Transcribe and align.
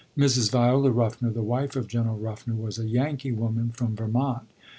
Mrs. 0.17 0.49
Viola 0.51 0.89
Ruffner, 0.89 1.29
the 1.29 1.43
wife 1.43 1.75
of 1.75 1.87
General 1.87 2.17
Ruffner, 2.17 2.55
was 2.55 2.79
a 2.79 2.87
"Yankee" 2.87 3.31
woman 3.31 3.69
from 3.69 3.95
Vermont. 3.95 4.47